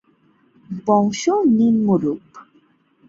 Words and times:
বংশ 0.85 1.21
নিম্নরূপ, 1.49 2.23